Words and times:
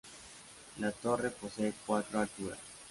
La 0.79 0.91
torre 0.91 1.29
posee 1.29 1.75
cuatro 1.85 2.21
alturas. 2.21 2.57